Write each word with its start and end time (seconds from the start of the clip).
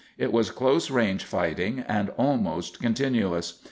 It 0.17 0.31
was 0.33 0.49
close 0.49 0.89
range 0.89 1.23
fighting, 1.23 1.85
and 1.87 2.09
almost 2.17 2.79
continuous. 2.81 3.59